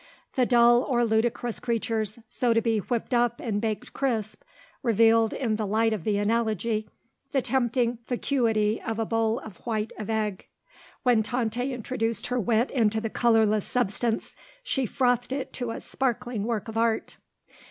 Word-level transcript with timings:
The 0.33 0.47
dull 0.47 0.81
or 0.81 1.05
ludicrous 1.05 1.59
creatures, 1.59 2.17
so 2.27 2.55
to 2.55 2.61
be 2.63 2.79
whipped 2.79 3.13
up 3.13 3.39
and 3.39 3.61
baked 3.61 3.93
crisp, 3.93 4.41
revealed, 4.81 5.31
in 5.31 5.57
the 5.57 5.67
light 5.67 5.93
of 5.93 6.05
the 6.05 6.17
analogy, 6.17 6.89
the 7.29 7.41
tempting 7.43 7.99
vacuity 8.07 8.81
of 8.81 8.97
a 8.97 9.05
bowl 9.05 9.37
of 9.41 9.57
white 9.57 9.93
of 9.99 10.09
egg. 10.09 10.47
When 11.03 11.21
Tante 11.21 11.71
introduced 11.71 12.25
her 12.27 12.39
wit 12.39 12.71
into 12.71 12.99
the 12.99 13.11
colourless 13.11 13.67
substance 13.67 14.35
she 14.63 14.87
frothed 14.87 15.31
it 15.31 15.53
to 15.53 15.69
a 15.69 15.79
sparkling 15.79 16.45
work 16.45 16.67
of 16.67 16.79
art. 16.79 17.17